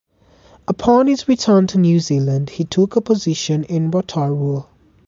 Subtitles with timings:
[0.67, 4.65] Upon his return to New Zealand, he took up a position in Rotorua.